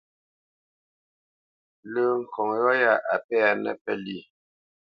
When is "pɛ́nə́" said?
3.25-3.73